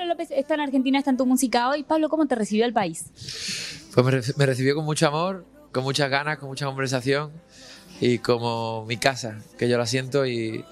[0.00, 1.82] Pablo López está en Argentina, está en tu música hoy.
[1.82, 3.04] Pablo, ¿cómo te recibió el país?
[3.92, 7.30] Pues me, me recibió con mucho amor, con muchas ganas, con mucha conversación
[8.00, 10.64] y como mi casa, que yo la siento y,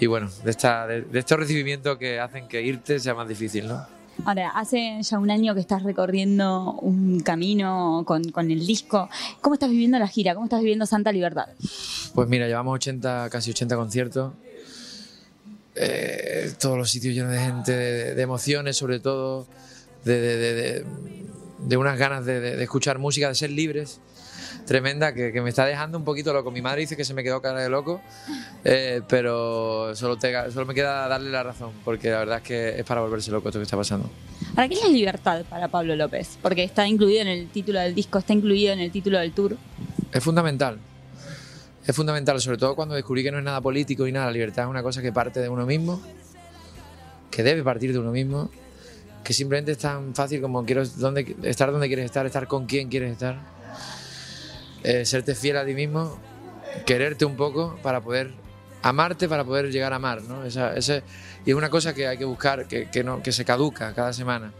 [0.00, 3.68] y bueno, de, esta, de, de estos recibimientos que hacen que irte sea más difícil,
[3.68, 3.86] ¿no?
[4.24, 9.08] Ahora, hace ya un año que estás recorriendo un camino con, con, el disco.
[9.40, 10.34] ¿Cómo estás viviendo la gira?
[10.34, 11.46] ¿Cómo estás viviendo Santa Libertad?
[12.12, 14.32] Pues mira, llevamos 80, casi 80 conciertos.
[15.76, 19.46] Eh, todos los sitios llenos de gente, de, de emociones sobre todo,
[20.04, 20.84] de, de,
[21.58, 24.00] de unas ganas de, escuchar música, de ser libres
[24.66, 26.50] tremenda que, que, me está dejando un poquito loco.
[26.50, 28.00] Mi madre dice que se me quedó cara de loco,
[28.64, 32.68] eh, pero solo, te, solo me queda darle la razón, porque la verdad es que
[32.80, 34.08] es para volverse loco esto que está pasando.
[34.54, 36.38] ¿Para qué es la libertad para Pablo López?
[36.40, 39.56] Porque está incluido en el título del disco, está incluido en el título del tour.
[40.12, 40.78] Es fundamental.
[41.86, 44.26] Es fundamental, sobre todo cuando descubrí que no es nada político y nada.
[44.26, 46.00] La libertad es una cosa que parte de uno mismo,
[47.30, 48.50] que debe partir de uno mismo,
[49.22, 52.88] que simplemente es tan fácil como quiero donde, estar donde quieres estar, estar con quien
[52.88, 53.38] quieres estar
[54.82, 56.18] eh, serte fiel a ti mismo,
[56.86, 58.32] quererte un poco para poder
[58.82, 60.22] amarte, para poder llegar a amar.
[60.22, 60.44] ¿no?
[60.44, 60.74] Esa,
[61.44, 64.12] y es una cosa que hay que buscar, que, que, no, que se caduca cada
[64.12, 64.52] semana,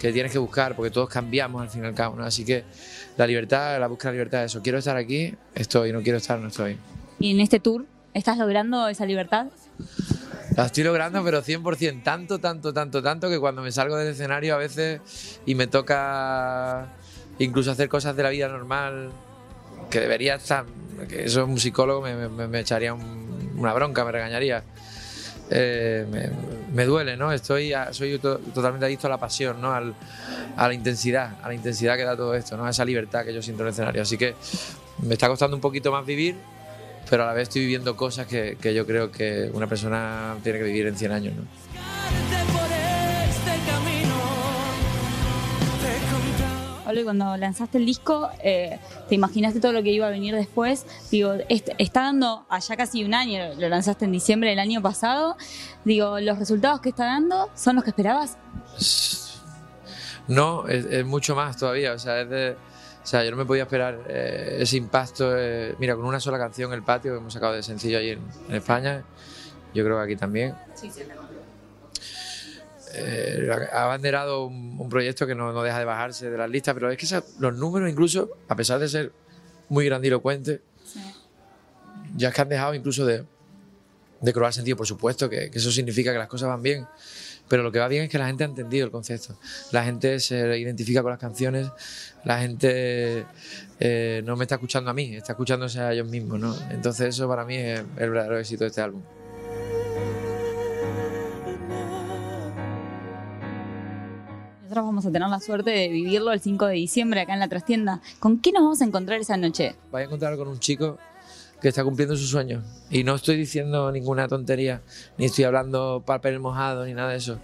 [0.00, 2.16] que tienes que buscar, porque todos cambiamos al fin y al cabo.
[2.16, 2.24] ¿no?
[2.24, 2.64] Así que
[3.18, 4.62] la libertad, la búsqueda de libertad es eso.
[4.62, 6.78] Quiero estar aquí, estoy, no quiero estar, no estoy.
[7.18, 7.84] ¿Y en este tour
[8.14, 9.48] estás logrando esa libertad?
[10.56, 14.54] La estoy logrando, pero 100%, tanto, tanto, tanto, tanto que cuando me salgo del escenario
[14.54, 15.00] a veces
[15.44, 16.88] y me toca
[17.38, 19.10] incluso hacer cosas de la vida normal,
[19.90, 20.64] que debería estar,
[21.08, 24.64] que eso un psicólogo me, me, me echaría un, una bronca, me regañaría.
[25.52, 26.06] Eh,
[26.72, 27.32] me, duele, ¿no?
[27.32, 29.72] Estoy, soy to, totalmente adicto a la pasión, ¿no?
[29.72, 32.64] A la intensidad, a la intensidad que da todo esto, ¿no?
[32.64, 34.02] A esa libertad que yo siento en el escenario.
[34.02, 34.36] Así que
[35.02, 36.36] me está costando un poquito más vivir,
[37.08, 40.60] pero a la vez estoy viviendo cosas que, que yo creo que una persona tiene
[40.60, 42.69] que vivir en 100 años, ¿no?
[46.90, 50.84] Pablo, cuando lanzaste el disco, eh, ¿te imaginaste todo lo que iba a venir después?
[51.12, 55.36] Digo, está dando, allá casi un año, lo lanzaste en diciembre del año pasado,
[55.84, 58.38] digo, ¿los resultados que está dando son los que esperabas?
[60.26, 62.56] No, es, es mucho más todavía, o sea, es de...
[63.04, 65.36] O sea, yo no me podía esperar eh, ese impacto.
[65.36, 68.20] Eh, mira, con una sola canción, El Patio, que hemos sacado de sencillo allí en,
[68.48, 69.04] en España,
[69.72, 70.54] yo creo que aquí también.
[70.74, 71.02] Sí, sí,
[72.94, 76.74] eh, ha abanderado un, un proyecto que no, no, deja de bajarse de las listas,
[76.74, 79.12] pero es que esa, los números incluso, a pesar de ser
[79.68, 81.00] muy grandilocuentes, sí.
[82.16, 83.24] ya es que han dejado incluso de,
[84.20, 86.86] de cobrar sentido, por supuesto, que, que, eso significa que las cosas van bien,
[87.48, 89.36] pero lo que va bien es que la gente ha entendido el concepto,
[89.72, 91.68] la gente se identifica con las canciones,
[92.24, 93.26] la gente
[93.80, 96.56] eh, no me está escuchando a mí, está escuchándose a ellos mismos, ¿no?
[96.70, 99.02] Entonces eso para mí es el verdadero éxito de este álbum.
[104.70, 107.48] Nosotros vamos a tener la suerte de vivirlo el 5 de diciembre acá en la
[107.48, 108.00] trastienda.
[108.20, 109.74] ¿Con qué nos vamos a encontrar esa noche?
[109.90, 110.96] Voy a encontrar con un chico
[111.60, 112.62] que está cumpliendo su sueño.
[112.88, 114.80] Y no estoy diciendo ninguna tontería,
[115.18, 117.40] ni estoy hablando papel mojado, ni nada de eso.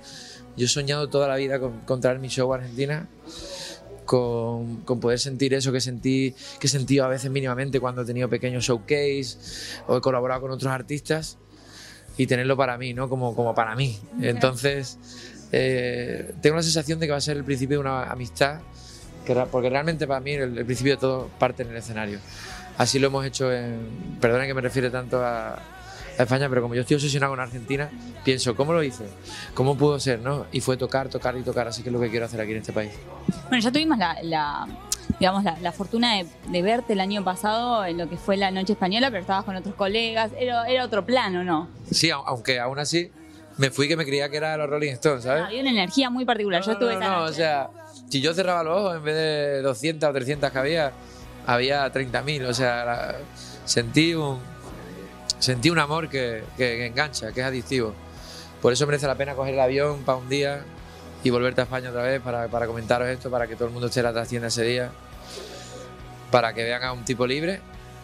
[0.56, 3.08] Yo he soñado toda la vida con, con traer mi show a Argentina,
[4.04, 8.04] con, con, poder sentir eso que sentí, que he sentido a veces mínimamente cuando he
[8.04, 9.36] tenido pequeños showcase
[9.88, 11.38] o he colaborado con otros artistas
[12.16, 13.08] y tenerlo para mí, ¿no?
[13.08, 13.98] Como, como para mí.
[14.20, 14.98] Entonces
[15.52, 18.60] eh, tengo la sensación de que va a ser el principio de una amistad,
[19.24, 22.18] que, porque realmente para mí el, el, principio de todo parte en el escenario.
[22.78, 24.18] Así lo hemos hecho en.
[24.20, 27.90] Perdona que me refiere tanto a, a, España, pero como yo estoy obsesionado con Argentina,
[28.24, 29.04] pienso, ¿cómo lo hice?
[29.54, 30.20] ¿Cómo pudo ser?
[30.20, 30.46] ¿no?
[30.52, 32.58] Y fue tocar, tocar y tocar, así que es lo que quiero hacer aquí en
[32.58, 32.92] este país.
[33.48, 34.66] Bueno, ya tuvimos la, la
[35.18, 38.50] digamos, la, la fortuna de, de, verte el año pasado en lo que fue la
[38.50, 41.68] Noche Española, pero estabas con otros colegas, era, era otro plano, ¿no?
[41.90, 43.10] Sí, aunque aún así
[43.58, 45.44] me fui que me creía que era los Rolling Stones, ¿sabes?
[45.44, 47.30] Había una energía muy particular, no, yo estuve no, esa no, noche.
[47.30, 47.70] o sea,
[48.08, 50.92] si yo cerraba los ojos en vez de 200 o 300 que había,
[51.46, 53.16] había 30.000, o sea, la,
[53.64, 54.38] sentí un
[55.38, 57.94] sentí un amor que, que, que, engancha, que es adictivo.
[58.62, 60.62] Por eso merece la pena coger el avión para un día
[61.22, 63.88] y volverte a España otra vez para, para comentaros esto, para que todo el mundo
[63.88, 64.90] esté en la trascienda ese día,
[66.30, 67.60] para que vean a un tipo libre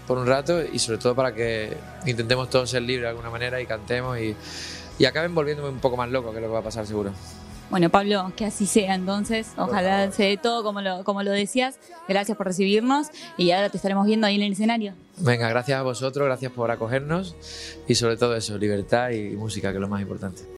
[0.06, 1.76] por un rato y sobre todo para que
[2.06, 4.34] intentemos todos ser libres de alguna manera y cantemos y,
[4.98, 7.12] y acaben volviéndome un poco más loco, que es lo que va a pasar seguro.
[7.72, 9.52] Bueno, Pablo, que así sea entonces.
[9.56, 11.78] Ojalá se dé todo como lo, como lo decías.
[12.06, 13.06] Gracias por recibirnos
[13.38, 14.92] y ahora te estaremos viendo ahí en el escenario.
[15.16, 17.34] Venga, gracias a vosotros, gracias por acogernos
[17.88, 20.42] y sobre todo eso, libertad y música, que es lo más importante.